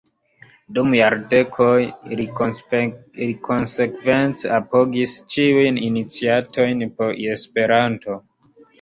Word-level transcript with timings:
Dum 0.77 0.95
jardekoj 0.99 1.73
li 2.21 2.25
konsekvence 3.59 4.53
apogis 4.59 5.17
ĉiujn 5.37 5.81
iniciatojn 5.93 6.87
por 6.99 7.25
Esperanto. 7.39 8.23